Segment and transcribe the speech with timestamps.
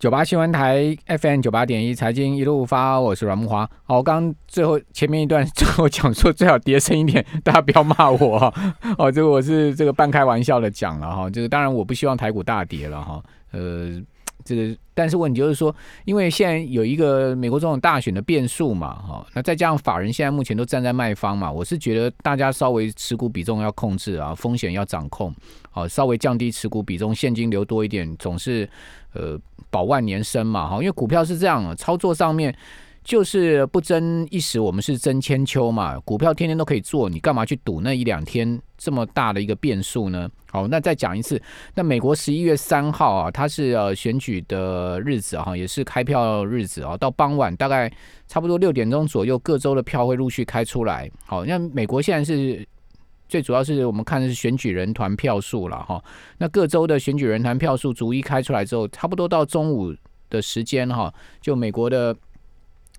[0.00, 3.68] 九八新闻台 FM 九八点一财经一路发，我是阮木华。
[3.84, 8.50] 好，我刚最后前面一段 最后讲说最好跌深一点， 大家不要骂我哈。
[8.96, 11.28] 哦，这个我是这个半开玩笑的讲了哈。
[11.28, 13.22] 这个当然我不希望台股大跌了哈。
[13.52, 14.00] 呃。
[14.42, 15.72] 这个，但是问题就是说，
[16.06, 25.32] 因为现在有一个美国总统大选的变数嘛，哈，那再加上法人现在目前都站在卖方嘛，我是觉得大家稍微持股比重要控制啊，风险要掌控，
[25.70, 28.66] 好，稍微降低持股比重，现金流多一点，总是
[29.12, 29.38] 呃
[29.70, 32.54] 保万年生嘛，哈，因为股票是这样，操作上面。
[33.02, 35.98] 就是不争一时，我们是争千秋嘛。
[36.00, 40.28] 股票天天都可以做，你干嘛去赌那一两天这么大的一个变数呢？
[40.52, 41.40] 好，那再讲一次，
[41.74, 46.94] 那美国十一月三号啊，它是呃选举的日子哈，也是开票日子啊。
[46.94, 47.90] 到傍晚大概
[48.28, 51.10] 差不多六点钟左右，各州的票会陆续开出来。
[51.24, 52.64] 好，那美国现在是
[53.30, 56.04] 最主要是我们看的是选举人团票数了哈。
[56.36, 59.94] 那各州的选举人团票数逐一开出来之后，差不多到中午
[60.28, 62.14] 的时间哈，就美国的。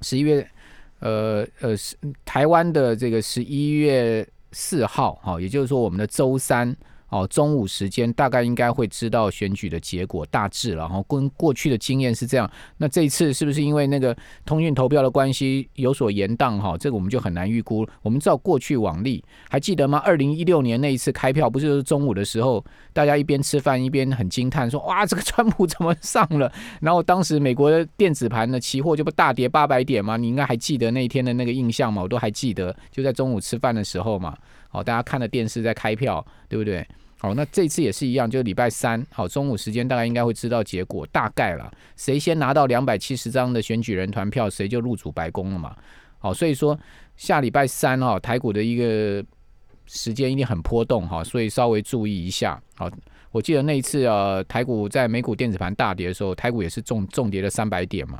[0.03, 0.49] 十一月，
[0.97, 6.75] 呃呃，是台湾的这个十一月四号，哈，也就是说我们的周三。
[7.11, 12.49] 哦，中午时间大概应该会知道选举的结果大致，然后跟过去的经验是这样。
[12.77, 16.57] 那这一次是不是因为那个通讯投票的关系有所延宕？
[16.57, 17.85] 哈，这个我们就很难预估。
[18.01, 19.97] 我们知道过去往例，还记得吗？
[20.05, 26.49] 二零一六年那一次开票，不是中午的时候，大家一边吃饭一边很惊叹，说哇，这个川普 怎么上了？
[26.79, 30.15] 然后当时美国的电子盘的期货就不大跌八百点吗？
[30.15, 32.01] 你应该还记得那一天的那个印象吗？
[32.01, 34.33] 我都还记得，就在中午吃饭的时候嘛。
[34.69, 36.87] 好，大家看了电视在开票，对不对？
[37.21, 45.75] 好，那这次也是一样，就是礼拜三，好，中午时间大概应该会知道结果，大概了，谁先拿到两百七十张的选举人团票，谁就入主白宫了嘛。
[46.17, 46.75] 好，所以说
[47.15, 49.23] 下礼拜三哈，台股的一个
[49.85, 52.59] 时间一定很波动哈，所以稍微注意一下。
[52.73, 52.89] 好，
[53.31, 58.19] 我记得那一次啊，台股在美股电子盘大跌的时候，台股也是重重跌了三百点嘛。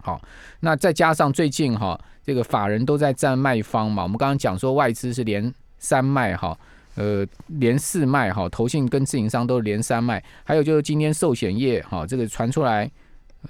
[0.00, 0.22] 好，
[0.60, 6.56] 那再加上最近哈，这个法人都在占卖方嘛，我们刚刚讲说外资是连三卖哈。
[6.96, 12.90] 呃，连四卖哈，投信跟自营商都连三卖，还有就是今天寿险业哈，这个传出来，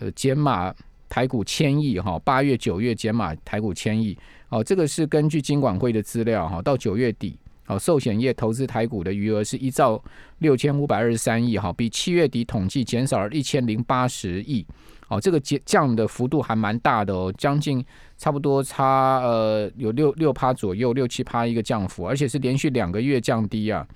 [0.00, 0.74] 呃，减码
[1.08, 4.16] 台股千亿哈，八月九月减码台股千亿，
[4.48, 10.02] 哦，这个是根据金管会的资料哈，到九月底，哦，寿险业投资台股的余额是一兆
[10.38, 14.66] 六千五百二十三亿哈，比七月底统计减少了一千零八十亿。
[15.08, 17.84] 哦，这个降降的幅度还蛮大的哦，将近
[18.24, 23.86] 差不多差呃有六六趴左右，六七趴一个降幅，而且是连续两个月降低啊。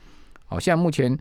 [0.44, 1.16] 好，现在目前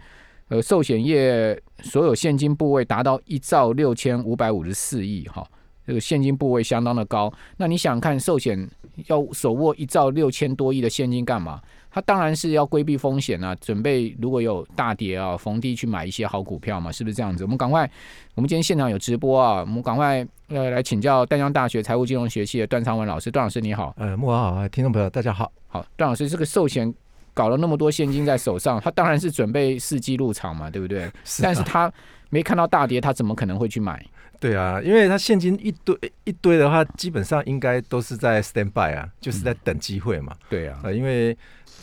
[0.50, 5.42] 呃寿险业所有现金部位达到一兆六千五百五十四亿哈，
[5.88, 7.34] 这个现金部位相当的高。
[7.56, 8.70] 那你想看寿险
[9.08, 11.62] 要手握一兆六千多亿的现金干嘛？
[11.90, 17.44] 他当然是要规避风险啊，准备如果有大跌啊，逢低去买一些好股票嘛，是不是这样子？
[17.44, 17.90] 我们赶快，
[18.36, 23.96] 我们今天现场有直播啊，我们赶快呃来请教淡江大学财务金融学系的段昌文老师，段老师你好。
[23.98, 26.94] 呃，木华好，听众朋友大家好，好，段老师这个寿险
[27.34, 31.10] 搞了那么多现金在手上，他当然是准备伺机入场嘛，对不对？
[31.42, 31.92] 但是他
[32.30, 34.06] 没看到大跌，他怎么可能会去买？
[34.40, 40.36] 对啊，因为他现金一堆一堆的话，基本上应该都是在 stand by 啊，就是在等机会嘛。
[40.50, 41.38] 对啊，呃，因为。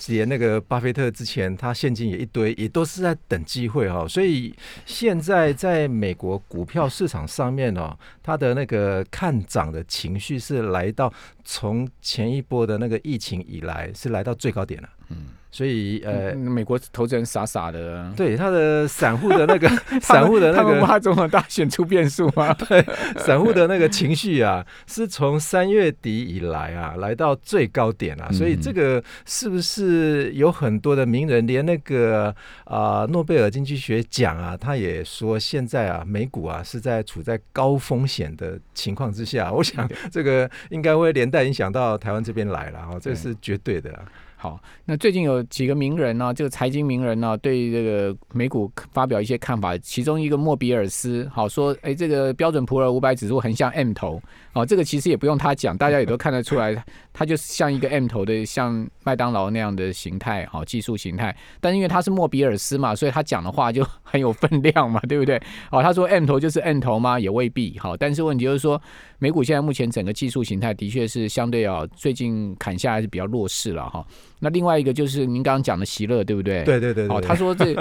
[0.08, 4.06] 连那个巴菲特之前，他现金也一堆，也都是在等机会哈。
[4.06, 4.54] 所以
[4.84, 11.10] 现在在美国股票市场上面哦，他的那个看涨的情绪是来到
[11.44, 14.88] 从前一波的那个疫情以来是来到最高点了。
[15.10, 15.16] 嗯。
[15.50, 19.68] 所以，呃，美国投资人傻傻的，对他的散户的那个
[20.02, 22.52] 散户的那个，他总统大选出变数吗？
[22.68, 22.84] 对，
[23.18, 28.28] 散户的那个情绪啊，是从三月底以来啊，来到最高点啊。
[28.32, 32.34] 所以，这个是不是有很多的名人，连那个
[32.64, 39.52] 啊诺贝尔经济学奖啊，他也说现在啊美股啊是在处在高风险的情况之下。
[39.52, 43.90] 我想，这个应该会连带影响到台湾这边来了哈，这是绝对的。
[44.36, 46.32] 好，那最近有几个名人呢？
[46.32, 49.76] 这个财经名人呢，对这个美股发表一些看法。
[49.78, 54.22] 其中一个莫比尔斯，好说，哎，这个标准普尔五百指数很像 M 头。
[54.52, 56.84] 哦，这个其实也不用他讲，大家也都看得出来，
[57.16, 61.34] 它就像一个 M 头的，像麦当劳那样的形态，好技术形态。
[61.60, 65.40] 但因为他是莫比尔斯嘛，所以他讲的话就很有分量嘛，对不对？
[65.70, 67.18] 哦，他说 M 头就是 M 头吗？
[67.18, 67.78] 也未必。
[67.78, 68.82] 好，但是问题就是说，
[69.20, 74.04] 美股现在目前整个技术形态的确是相对啊，最近砍下来是比较弱势了哈。
[74.40, 76.64] 那另外一个就是您刚刚讲的席勒，对不对？
[76.64, 77.06] 对对对。
[77.06, 77.74] 哦，他说这。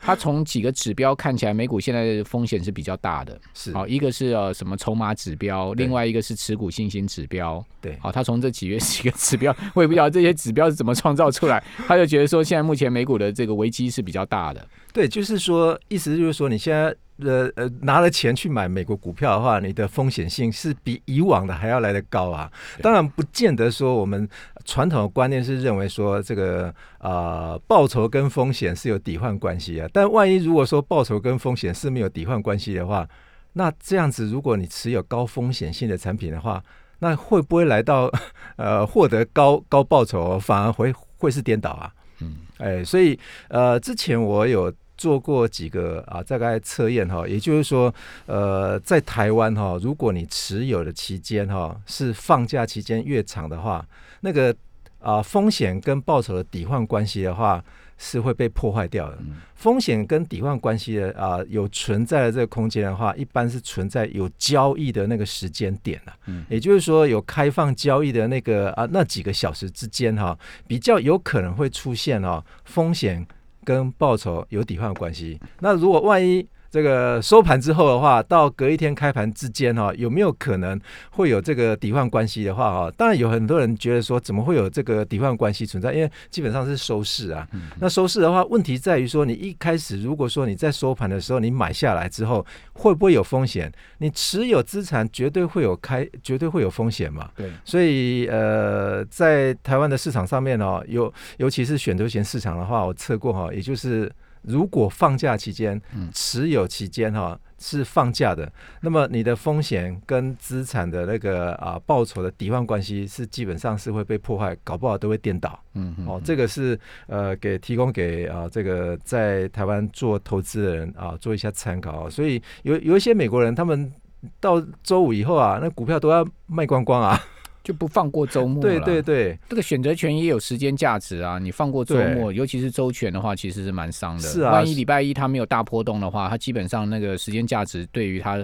[0.00, 3.38] 它从几个指标看起来，美股现在的风险是比较大的。
[3.52, 7.64] 是，好，一个是呃什么筹码指标，另外一个是持股信心指标。
[7.80, 14.66] 对，好，他从这几月 几个指标，我也不知道这些指标是怎么创造出来，他就觉得说现在目前美股的这个危机是比较大的。
[14.92, 22.50] 对，就是说，意思就是说，你现在呃呃拿了钱去买美国股票的话，你的风险性是比以往的还要来得高啊。
[22.82, 24.28] 当然，不见得说我们
[24.68, 29.88] 传统的观念是认为说这个呃报酬跟风险是有抵换关系啊。
[29.94, 33.08] 但万一如果说报酬跟风险是没有抵换关系的话，
[33.54, 36.62] 那这样子，如果你持有高风险性的产品的话，
[36.98, 38.12] 那会不会来到
[38.56, 41.90] 呃获得高高报酬，反而会会是颠倒啊？
[42.20, 43.18] 嗯，哎，所以
[43.48, 47.94] 呃，之前我有做过几个啊，大概测验哈，也就是说，
[48.26, 53.86] 呃，在台湾哈，如果你持有的期间哈是放假期间越长的话，
[54.20, 54.54] 那个
[54.98, 57.64] 啊风险跟报酬的抵换关系的话。
[58.00, 59.18] 是会被破坏掉的。
[59.56, 66.12] 风险跟抵换关系的啊，有存在的这个空间的话，一般是存在有交易的那个时间点了。
[66.26, 73.26] 嗯，也就是说，有开放交易的那个啊，那几个小时之间哈，比较有可能会出现哦，风险
[73.68, 75.38] 跟报酬有抵换关系。
[75.60, 80.78] 那如果万一，这个收盘之后的话，到隔一天开盘之间哈，有没有可能
[81.10, 82.90] 会有这个抵换关系的话哈？
[82.96, 85.94] 当然有很多人觉得说，怎么会有这个抵换关系存在？
[85.94, 87.48] 因为基本上是收市啊。
[87.80, 92.44] 那收市的话，问题在于说，你一开始如果说你在收盘的时候你买下来之后，
[92.74, 93.72] 会不会有风险？
[93.96, 97.30] 你持有资产绝对会有开，绝对会有风险嘛。
[97.34, 97.50] 对。
[97.64, 104.12] 所以呃，在台湾的市场上面哦，有尤其是选择权市场的话，我测过哈，也就是。
[104.42, 105.80] 如果放假期间
[106.12, 108.50] 持有期间哈是放假的，
[108.82, 115.58] 那么你的风险跟资产的那个啊报酬的抵换关系是基本上是会被破坏，搞不好都会颠倒。
[115.74, 122.08] 嗯，哦，这个是呃给提供给啊这个在台湾做投资的人啊做一下参考。
[122.08, 123.92] 所以有有一些美国人，他们
[124.38, 127.20] 到周五以后啊，那股票都要卖光光啊。
[127.68, 128.62] 就不放过周末了。
[128.62, 131.38] 对对对，这个选择权也有时间价值啊！
[131.38, 134.22] 你放过周末，尤其是周全的话，其实是蛮伤的。
[134.22, 138.42] 是啊，万一礼拜一它没有大波动的话，它基本上那个时间价值对于它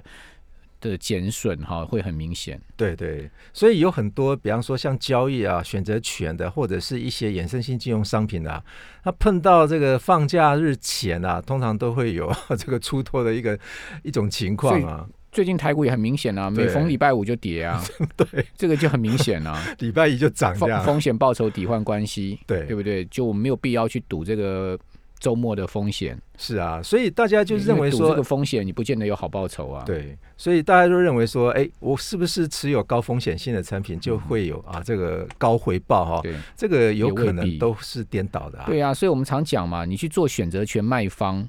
[0.79, 2.61] 的减损哈会很明显。
[2.77, 8.63] 对对，所以有很多，比方说像交易啊、选择权的，或者是一些衍生性金融商品啊，
[9.03, 13.59] 它碰到这个放假日前啊，通常都会有 这个出脱的一个
[14.03, 15.09] 一种情况啊。
[15.35, 17.83] 最近台股也很明显啊，每逢礼拜五就跌啊，
[18.17, 19.61] 对，这个就很明显啊。
[19.81, 23.05] 礼拜一就涨，风风险报酬抵换关系，对对不对？
[23.07, 24.79] 就我们没有必要去赌这个
[25.19, 26.17] 周末的风险。
[26.39, 29.83] 是啊，所以大家就认为说这个风险你不见得有好报酬啊。
[29.85, 36.21] 对，所以大家都认为说，哎，我是不是持有高风险性的产品就会有啊这个高回报哈？
[36.23, 38.61] 对，这个有可能都是颠倒的。
[38.61, 41.49] 啊对啊，所以我们常讲嘛，你去做选择权卖方。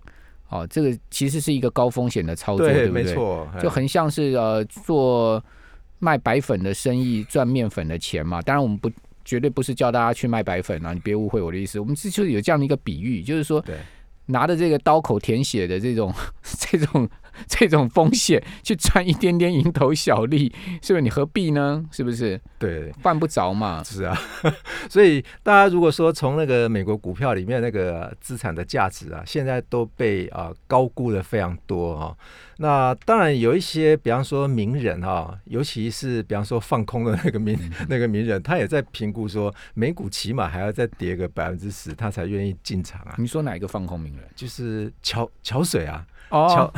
[0.49, 3.03] 哦，这个其实是一个高风险的操作，对不对？
[3.03, 5.43] 没错，就很像是呃做
[5.99, 8.41] 卖白粉的生意赚面粉的钱嘛。
[8.41, 8.91] 当然，我们不
[9.23, 11.79] 绝对不是叫大家去卖白粉啊，你别误会我的意思。
[11.79, 13.63] 我们是就是有这样的一个比喻，就是说，
[14.25, 16.13] 拿着这个刀口舔血的这种
[16.59, 17.09] 这种。
[17.47, 21.85] 这种风险去赚一点点蝇头小利， 是不是你何必呢？
[21.91, 22.39] 是不是？
[22.57, 23.83] 对，犯不着嘛。
[23.83, 24.17] 是啊，
[24.89, 32.15] 所以大家如果说从那个美国股票里面那个资产的价值啊，现在都被啊高估的非常多啊。
[32.57, 37.59] 那当然有一些，比方说名人哈，尤其是比方说放空的那个名
[37.89, 43.15] 那个名人，他也在评估说，美股起码还要再跌个百分之十，他才愿意进场啊。
[43.17, 44.23] 你说哪一个放空名人？
[44.35, 46.05] 就是桥桥水啊。
[46.29, 46.71] 哦，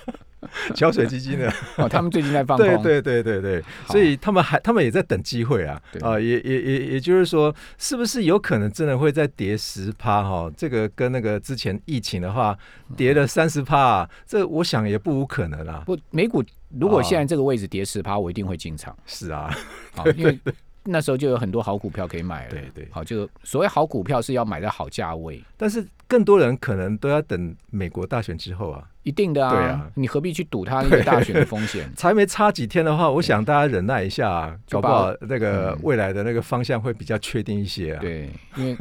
[0.74, 1.52] 桥水基金的。
[1.76, 3.60] 哦，他们最近在放空，对对对对。
[3.60, 5.80] 对，所以他们还他们也在等机会啊。
[6.00, 10.50] 啊，也也也也就是说，是不是有可能真的会再跌十趴哈？
[10.56, 12.56] 这个跟那个之前疫情的话
[12.96, 15.82] 跌了三十趴，这我想也不无可能啊。
[15.86, 16.42] 不，美股
[16.78, 18.96] 如果现在这个位置跌十趴，我一定会进场。
[19.06, 19.54] 是啊，
[19.94, 20.38] 好，因为
[20.90, 22.50] 那时候就有很多好股票可以买了。
[22.50, 25.86] 对对，好，就所谓好股票是要买在好价位，但是。
[26.10, 31.88] 更多人可能都要等美国大选之后啊，一定的啊，对啊，你何必去赌他那个大选的风险？
[31.94, 38.00] 才没差几天的话，我想大家忍耐一下，搞不好那个未来的那个方向会比较确定一些啊。
[38.00, 38.76] 对，因为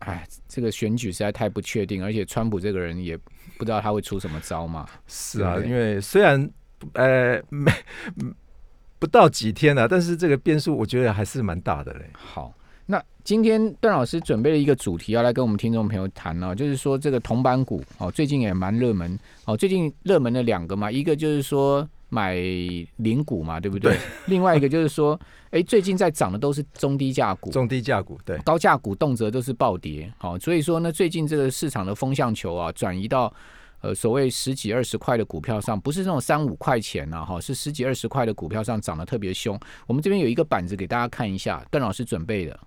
[0.00, 3.16] 哎，这个选举实在太不确定，而且川普这个人也
[3.56, 4.86] 不知道他会出什么招嘛。
[5.06, 6.46] 是啊，因为虽然
[6.92, 7.72] 呃没
[8.98, 12.10] 不到几天了，但是这个变数我觉得还是蛮大的嘞。
[12.12, 12.52] 好。
[12.86, 19.56] 那今天段老师准备了一个主题要来跟我们听众朋友谈呢，就是说这个铜板股哦，最近也蛮热门哦。
[19.56, 22.34] 最近热门的两个嘛，一个就是说买
[22.96, 23.96] 零股嘛，对不对？
[24.26, 25.18] 另外一个就是说，
[25.50, 30.12] 哎，最近在涨的都是中低价股，中低价股对，高价股动辄都是暴跌。
[30.18, 33.32] 好，所以说呢，最近这个市场的风向球啊，转移到
[33.84, 39.60] 呃所谓十几二十块的股票上，不是那种三五块钱呐，哈，是十几二十块的股票上涨得特别凶。
[39.86, 42.58] 我们这边有一个板子给大家看一下，段老师准备的。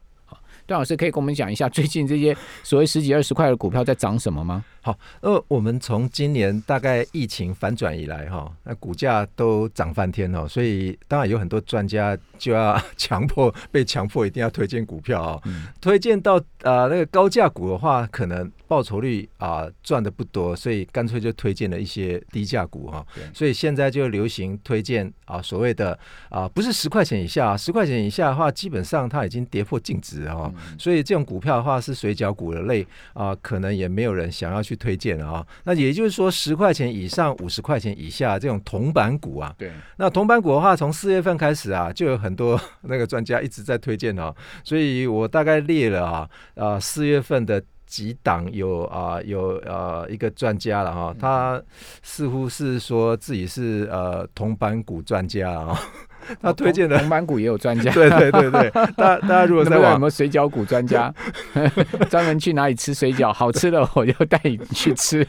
[0.66, 4.66] 段老师可以跟我们讲一下最近这些所谓十几二十块的股票在涨什么吗？
[4.82, 15.42] 好，那我们从今年大概疫情反转以来哈，那股价都涨翻天哦，所以当然有很多专家就要 强迫被强迫一定要推荐股票啊，
[15.80, 16.34] 推荐到
[16.64, 25.98] 呃那个高价股的话，可能报酬率啊赚的不多，所以干脆就推荐了一些低价股哈，所以现在就流行推荐啊所谓的
[26.30, 30.52] 啊不是十块钱以下，十块钱以下的话，基本上它已经跌破净值哈。
[30.78, 35.46] 所以这种股票的话是水饺股的类啊，可能也没有人想要去推荐啊。
[35.64, 44.34] 那也就是说，十块钱以上、五十块钱以下这种铜板股啊，对，那铜板股的话，从四月份开始啊，就有很多那个专家一直在推荐啊。
[44.64, 51.60] 所以我大概列了啊，啊四月份的几档有啊有呃一个专家了哈，他
[52.04, 55.80] 似乎是说自己是呃铜板股专家啊。
[56.42, 61.14] 他推荐的铜板股也有专家， 对对对对，大大家如果在有没有水饺股专家，
[62.10, 65.26] 专门去哪里吃水饺，好吃的我就带你去吃。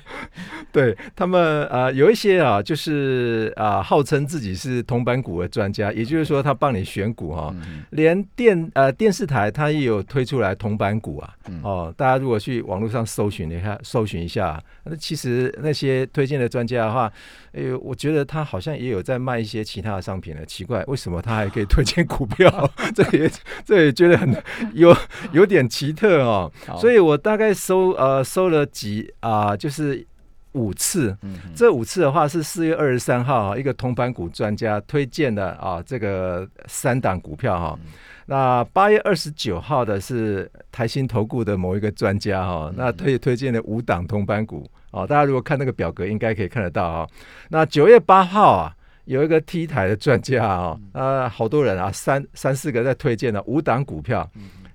[0.71, 7.55] 对他们啊，有一些啊，就是啊，号称自己是铜板股的专家，也就是说他帮你选股哈，
[7.91, 11.31] 连电呃电视台他也有推出来铜板股啊。
[11.63, 17.11] 哦，大家如果去网络上搜寻一下，搜寻一下，那其实那些推荐的专家的话，
[17.53, 20.85] 哎，我觉得他好像也有在卖一些其他的商品呢，奇怪。
[20.89, 22.49] 为什么他还可以推荐股票？
[22.95, 23.31] 这也
[23.65, 24.35] 这也觉得很
[24.73, 24.97] 有
[25.33, 26.51] 有点奇特哦。
[26.81, 30.05] 所以我大概收呃收了几啊，就是
[30.53, 31.17] 五次。
[31.55, 37.79] 这五次的话是四月二十三号啊，一个铜板股专家推荐的啊，这个三档股票哈。
[38.27, 45.07] 那八月二十九号的是台新投顾的某一个专家哈，那推推荐的五档铜板股哦。
[45.07, 47.07] 大家如果看那个表格，应该可以看得到啊。
[47.51, 48.75] 那九月八号啊。
[49.09, 54.31] 有一个 T 台的专家啊，呃，好多人啊，三三四个在推荐的五档股票。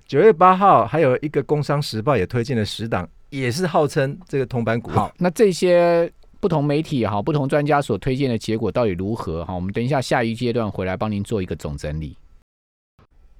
[0.08, 4.90] 九月八号还有一个《工商时报》也推荐了十档，也是号称这个铜板股。
[4.90, 6.10] 好，那这些
[6.40, 9.44] 不同媒体哈、不同专家所推荐的结果到底如何？
[9.44, 12.16] 哈，我们等一下下一阶段回来帮您做一个总整理。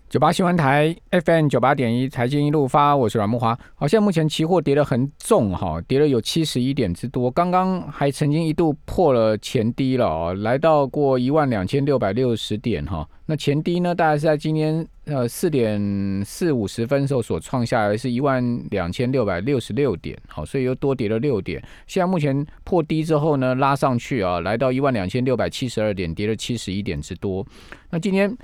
[0.08, 3.58] 九八新闻台 FM 九八点一，财经一路发，我是阮木华。
[3.74, 13.08] 好，现在目前期货跌得很重哈，跌了有七十一点之多，刚刚还曾经一度破了前低了哦，来到过一万两千六百六十点哈。
[13.26, 21.60] 那前低呢，大概是在今天呃四点四五十分时候所创下来是一万两千六百六十六点，好，所以又多跌了六点。
[21.88, 27.44] 现在目前破低之后呢，拉上去啊，来到一万两千六百七十二点，跌了七十一点之多。
[27.90, 28.36] 那今天。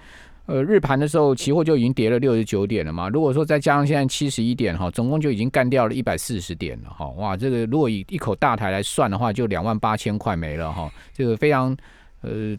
[0.46, 3.08] 呃，日盘的时候，期货就已经跌了六十九点了嘛。
[3.08, 7.06] 如果说再加上现在七十一点哈，总共就已经干掉了一百四十点了哈。
[7.10, 10.90] 哇，这个如果以一口大台来算的话，就两万八千块没了哈。
[11.12, 11.76] 这个非常
[12.22, 12.56] 呃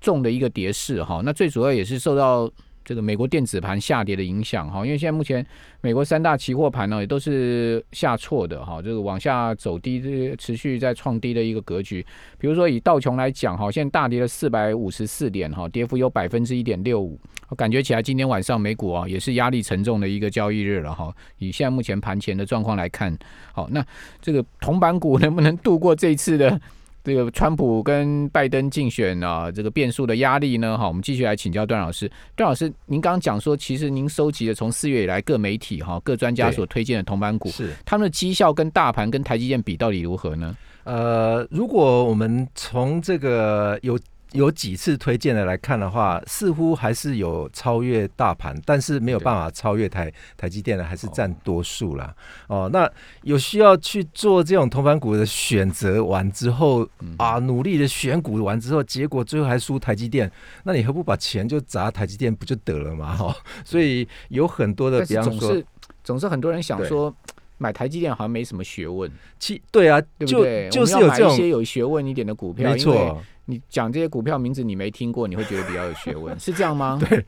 [0.00, 1.20] 重的一个跌势哈。
[1.24, 2.50] 那最主要也是受到。
[2.90, 5.46] 这个美国电子盘下跌的影响哈，因为现在目前
[5.80, 12.04] 美国三大期货盘呢也都是下挫的哈，这个往下走低，这持续在创低的一个格局。
[12.36, 17.16] 比如说以道琼来讲哈，现在大跌了四百五十四点哈，跌幅有百分之一点六五。
[17.48, 21.14] 我感觉起来今天晚上美股啊也是压力沉重的一个交易日了哈。
[21.38, 23.16] 以现在目前盘前的状况来看，
[23.52, 23.86] 好，那
[24.20, 26.60] 这个铜板股能不能度过这一次的？
[27.02, 30.76] 这个川普跟拜登竞选啊，这个变数的压力呢？
[30.76, 32.10] 哈，我们继续来请教段老师。
[32.36, 40.56] 段老师，您刚刚讲说，其实您收集的从四月以来各媒体哈、各专家所推荐的铜板股，是他们的绩效跟大盘跟台积电比到底如何呢？
[40.84, 43.98] 呃，如果我们从这个有。
[44.32, 52.14] 有几次推荐的来看的话，似乎还是有超越大盘，但是没有办法超越台台积电的，还是占多数啦。
[52.46, 52.88] 哦，那
[53.22, 60.30] 有需要去做这种同盘股的选择完之后啊，努力的选股完之后，结果最后还输台积电，
[60.62, 63.16] 那你何不把钱就砸台积电不就得了吗？
[63.16, 65.60] 哈，所以有很多的，比方说，
[66.04, 67.12] 总是很多人想说
[67.58, 69.10] 买台积电好像没什么学问。
[69.38, 70.68] 其对啊，对不对？
[70.70, 73.20] 就是有这些有学问一点的股票，没错。
[73.50, 76.98] 你讲这些股票名字你没听过，你会觉得比较有学问，是这样吗？
[77.08, 77.24] 对，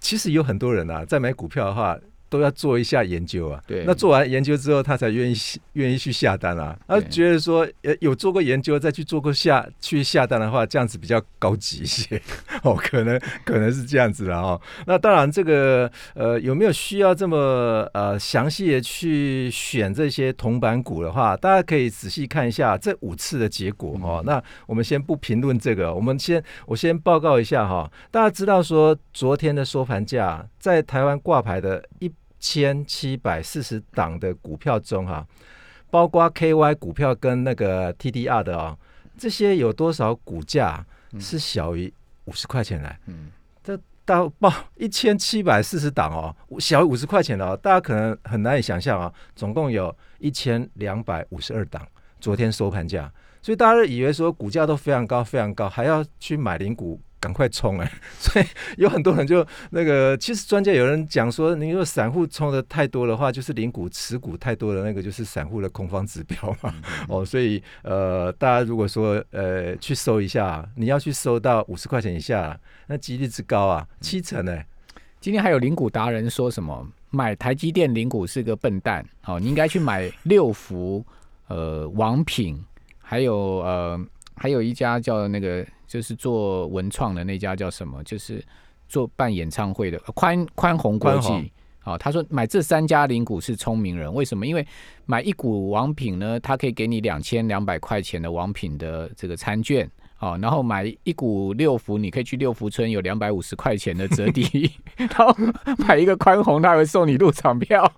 [0.00, 1.98] 其实有很多人啊，在买股票的话。
[2.28, 5.36] 都要做一下研究啊，对，那做完研究之后，他才愿意
[5.74, 6.76] 愿意去下单啊。
[6.86, 12.20] 他觉得说，呃，有做过研究再去做过下去下单的话，这样子比较高级一些
[12.64, 14.60] 哦，可能可能是这样子的哦。
[14.86, 24.22] 那当然，这个呃，有没有需要这么呃详细的去选这些铜板股的话，大家可以仔细看一下这五次的结果哦。
[24.26, 27.90] 那我们先不评论这个，我们先我先报告一下哈。
[28.10, 32.12] 大家知道说，昨天的收盘价在台湾挂牌的一。
[32.38, 35.26] 千七百四十档的股票中，哈，
[35.90, 38.78] 包括 KY 股票跟那个 TDR 的哦，
[39.16, 40.84] 这些有多少股价
[41.18, 41.92] 是小于
[42.26, 43.00] 五十块钱来？
[43.06, 43.32] 嗯，
[43.64, 51.84] 这到报 一千七百四十档哦，小于五十块钱的哦，大家可能很难以想象啊，总共有一千两百五十二档，
[52.20, 53.10] 昨天收盘价，
[53.46, 57.00] 所以大家都以为说股价都非常高非常高，还要去买零股。
[57.18, 57.92] 赶快冲哎！
[58.20, 58.44] 所以
[58.76, 66.74] 有很多人就那个，其实专家有人讲说，你如果散户冲的太多的话，就是零股持股太多的那个，就是散户的空方指标嘛。
[67.08, 74.60] 哦，所以呃，大家如果说呃去收一下，你要去收到五十块钱以下，那几率之高啊，七成呢。
[75.18, 81.04] 今天还有零股达人说什么买台积电零股是个笨蛋，好，你应该去买六福、
[81.48, 82.62] 呃王品，
[83.06, 84.00] 还有呃
[84.34, 85.64] 还有一家叫那个。
[85.88, 88.02] 就是做文创的那家叫什么？
[88.02, 88.44] 就是
[88.88, 91.52] 做办演唱会的宽宽宏国际。
[91.78, 94.44] 好，他说买这三家零股是聪明人，为什么？
[94.44, 94.66] 因为
[95.04, 99.88] 买一股王品呢，他可以给你两千两百块钱的王品的这个餐券。
[100.18, 105.32] 哦，然后买一股六福，你可以去六福村有两百五十块钱的折抵， 然后
[105.86, 107.90] 买一个宽宏，他会送你入场票。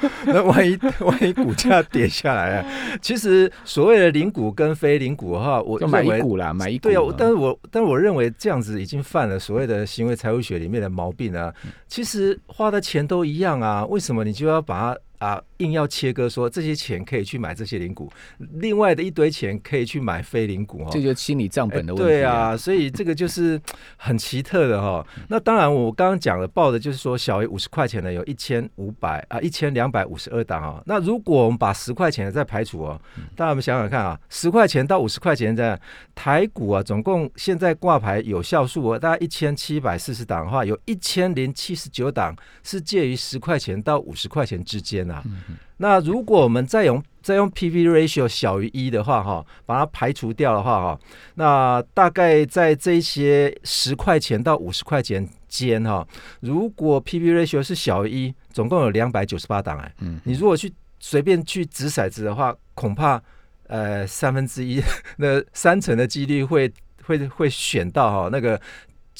[0.26, 2.66] 那万一 万一股价跌下来啊？
[3.00, 6.82] 其实所谓的零股跟非零股的话，我买一股啦，买一股。
[6.82, 11.52] 对啊，但是我但是我认为这样子已经犯了所谓的行为财务学里面的毛病啊。
[11.86, 15.26] 其实花的钱都一样啊，为什么你就要把它？
[15.26, 18.10] 啊，硬要切割说这些钱可以去买这些零股，
[18.54, 22.08] 另外的一堆钱可以去买非零股哦，这就心理账本的问题。
[22.08, 23.60] 对啊，所以这个就是
[23.96, 25.06] 很奇特的哈。
[25.28, 30.82] 那当然，我刚刚讲了报的就是说小于五十块钱的有一千五百啊，一千两百五十二档啊。
[30.86, 33.00] 那如果我们把十块钱的再排除哦，
[33.34, 35.78] 大家我们想想看啊，十块钱到五十块钱的
[36.14, 45.00] 台股啊，总共现在挂牌有效数哦，大概一千七百四十档的话，有一千零七十九档是介于十块钱到五十块钱之间。
[45.78, 51.00] 那如果我们再用再用 P/B ratio 小于一的话，哈，把它排除掉的话，哈，
[51.34, 56.06] 那大概在这些十块钱到五十块钱间，哈，
[56.40, 63.22] 如果 P/B ratio 是小于一，总共有两百九十八档，哎，嗯，你如果去随便去掷骰子的话，恐怕
[63.66, 64.82] 呃三分之一，
[65.16, 66.70] 那三成的几率会
[67.04, 68.60] 会会选到哈那个。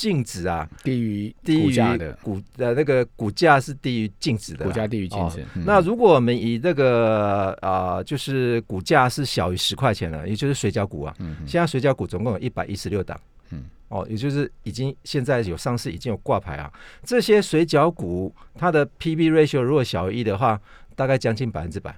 [0.00, 1.76] 净值啊，低于低于
[2.22, 5.44] 股的那个股价是低于净值的，股价低于净值。
[5.66, 11.14] 那如果我们以这个啊，就是股价是小于十块钱了，也就是水饺股啊，
[11.46, 13.20] 现在水饺股总共有一百一十六档，
[13.51, 16.72] 嗯，哦，也就是已经现在有上市，已经有挂牌啊。
[17.03, 20.59] 这些水饺股它的 P/B ratio 如果小于一的话，
[20.96, 21.94] 大概将近百分之百。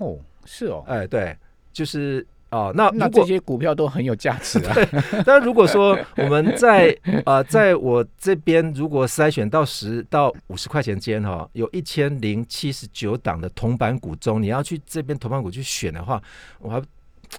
[0.00, 1.38] 哦，是哦，哎，对，
[1.72, 2.26] 就是。
[2.52, 4.76] 哦，那那这些股票都很有价值啊。
[5.24, 16.22] 但如果说我们在呃，在我这边如果筛选到十到五十块钱间哈，有一千零七十九档的铜板股中，你要去这边铜板股去选的话，
[16.58, 16.82] 我还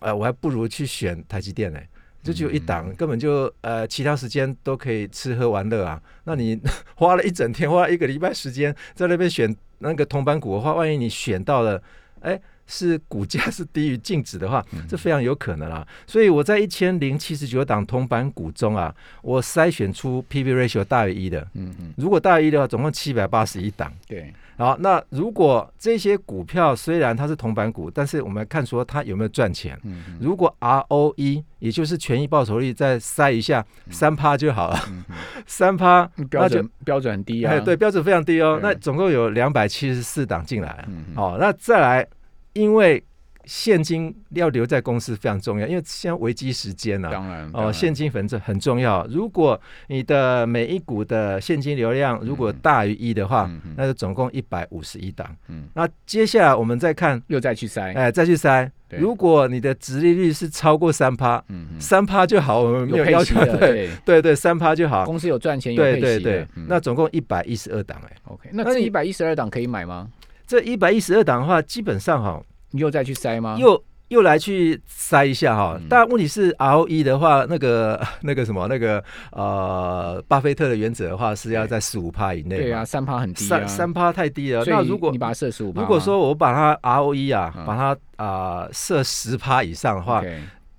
[0.02, 1.80] 呃我还不如去选台积电呢，
[2.23, 6.02] 就只有一档，根本就呃其他时间都可以吃喝玩乐啊。
[6.23, 6.60] 那你
[6.97, 11.80] 花了一整天，花了一个礼拜时间在那边选那个铜板股的话，万一你选到了，
[12.21, 12.41] 哎。
[12.65, 15.86] 是股价是低于净值的话，这非常有可能啊。
[16.08, 21.41] 所以我在一千零七十九档铜板股中啊，我筛选出 P/B ratio 大于一的。
[21.54, 23.91] 嗯嗯，如果大于一的话，总共七百八十一档。
[24.08, 29.78] 对，好，那如果这些股票虽然它是铜板股，但是我们看说它有没有赚钱。
[29.84, 34.80] 嗯嗯，如果 ROE 也就是权益报酬率再筛一下三趴就好了。
[35.45, 37.60] 三趴标准标准很低啊。
[37.60, 38.60] 对，标准非常低哦。
[38.63, 40.86] 那总共有两百七十四档进来。
[40.88, 42.08] 嗯好，那再来。
[42.53, 43.03] 因为
[43.45, 49.05] 现金要留在公司非常重要，因为现在危机时间呢，当然哦，现金反正很重要。
[49.09, 55.27] 如果你的每一股的现金流量如果大于一的话，那就总共一百五十一档。
[55.49, 58.69] 嗯，那接下来我们再看，又再去筛，哎，再去筛。
[58.97, 63.89] 如果你的殖利率是超过三趴，嗯，三趴就好，我们没有要求，对。
[64.05, 65.03] 对对，三趴就好。
[65.03, 70.07] 公司有赚钱，有对对对，那总共一百一十二档，哎，OK，那这一百一十二档可以买吗？
[70.45, 73.58] 这一百一十二档的话，基本上哈，你又再去筛吗？
[73.60, 75.79] 又又来去筛一下哈。
[75.89, 82.58] 但问题是，ROE 的话，那个 那个什么，那个呃，巴菲特的原则的话，是要在十五趴以内。
[82.58, 84.63] 对啊，三趴很低，三三趴太低了。
[84.65, 90.23] 那如果你把它设十五，如果说我把它 ROE 啊，把它啊设十趴以上的话，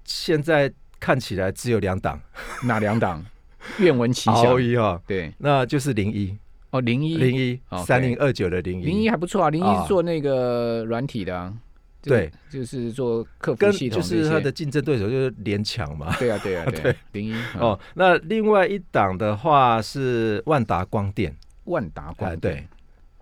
[0.05, 2.20] 现在看起来只有两档，
[2.62, 3.24] 哪两档？
[3.79, 4.44] 愿闻其详。
[4.44, 6.37] ROE 啊，对，那就是零一。
[6.74, 7.16] 哦，零一。
[7.16, 8.84] 零一三零二九的零一。
[8.84, 11.54] 零一还不错啊，零一是做那个软体的啊，
[12.02, 21.32] 对，就是做客服系统，就是它的竞争对手就是联强嘛，对啊，对啊，对， 零一哦，那另外一档的话是万达光电，
[21.64, 22.40] 万达光电。
[22.40, 22.68] 对，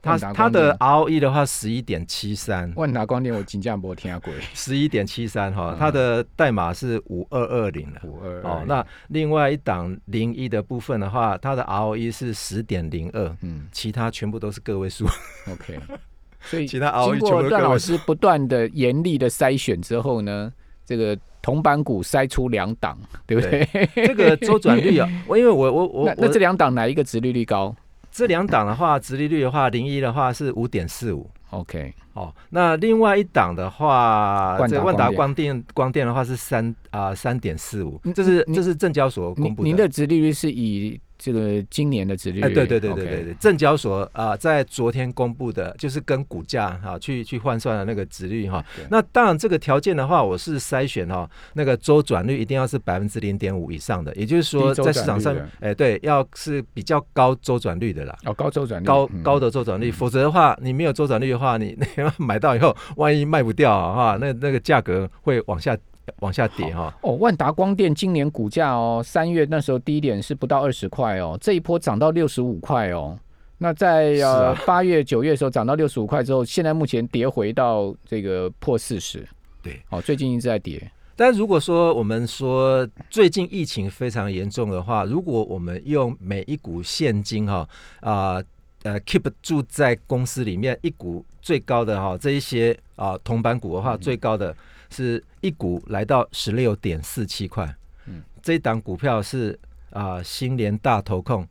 [0.02, 8.00] 它万达它的 ROE 的话十一点七三，万达光电我金价没听过， 十一点七三哈嗯，它的代码是五二二零了。
[8.04, 13.68] 五二哦，那另外一档零一的部分的话，它的 ROE 是十点零二，嗯。
[13.70, 15.06] 其他全部都是个位数。
[15.50, 15.78] OK，
[16.42, 20.52] 所以其他 ROE 经过段老师不断的严厉的筛选之后呢，
[20.84, 23.66] 这个铜板股筛出两档，对不对？
[23.94, 27.74] 这个周转率啊， 我因为我我我我那那这两档哪一个值利率高
[28.12, 31.29] 这两档的话，殖利率的话，零一的话是五点四五。
[31.51, 42.46] ？OK，哦，那另外一档的话，这万达光光电光电的话是三啊三点四五嗯，这是你这是证交所公布的您的殖利率是以这个今年的殖利率？
[42.46, 48.85] 哎，对对对对对对，证交所啊、在昨天公布的，就是跟股价哈、去去换算的那个值率哈、对。
[48.90, 58.16] 那当然，这个条件的话，我是筛选哈、那个周转率一定要是百分之零点五以上的，也就是说，在市场上哎，对，要是比较高周转率的啦。
[58.24, 59.22] 哦，高周转率高嗯。
[59.22, 61.87] 高的周转率，否则的话，你没有周转率的话，你 你
[62.18, 65.76] 买到以后，万一卖不掉啊，哈，那那个价格会往下
[66.20, 66.94] 往下跌哈。
[67.02, 73.18] 哦，万达光电今年股价哦，三月那时候低点是不到二十块哦，这一波涨到六十五块哦。
[73.58, 79.24] 那在是呃啊八月九月的时候涨到六十五块之后，现在目前跌回到这个破四十。
[79.62, 80.90] 对，哦，最近一直在跌。
[81.14, 87.68] 但如果说我们说最近疫情非常严重的话，如果我们用每一股现金哈
[88.00, 88.42] 啊
[88.82, 94.56] 呃 keep 住在公司里面，一股最高的哈这一些啊铜板股的话，嗯最高的
[94.92, 97.74] 是一股来到十六点四七块，
[98.07, 99.59] 嗯，这一档股票是
[99.90, 101.48] 啊新联大投控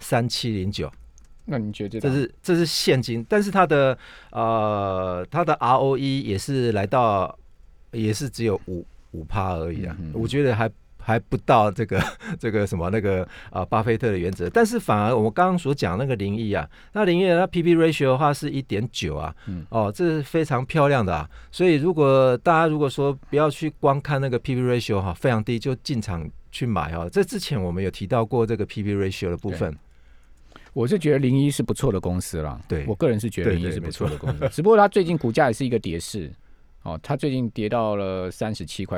[0.00, 0.92] 三七零九。
[1.44, 3.96] 那你觉得这是这是现金，但是它的
[4.32, 7.38] 呃它的 ROE 也是来到
[7.92, 10.68] 也是只有五五趴而已啊，嗯嗯我觉得还
[11.06, 12.02] 还不到这个
[12.36, 19.64] 这个什么那个啊、巴菲特的原则，但是反而我们刚刚所讲那个零一啊，那零一那 PP ratio 的话是一点九啊，嗯。
[19.68, 29.72] 哦，这是非常漂亮的啊，所以如果大家如果说不要去光看那个 PP ratio 哈、非常低就进场去买哈、这之前我们有提到过这个 PP ratio 的部分，
[30.72, 32.60] 我是觉得零一是不错的公司啦。
[32.66, 32.84] 对。
[32.88, 36.28] 我个人是觉得零一是不错的公司，只不过它最近股价也是一个跌势。
[36.82, 38.94] 哦，它最近跌到了三十七块